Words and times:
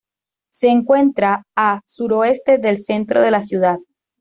Se 0.51 0.67
encuentra 0.69 1.43
a 1.55 1.81
suroeste 1.85 2.57
del 2.57 2.81
centro 2.81 3.21
de 3.21 3.29
la 3.29 3.41
ciudad. 3.43 3.77